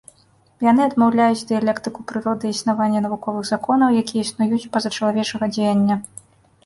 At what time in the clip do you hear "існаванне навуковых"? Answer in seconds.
2.57-3.45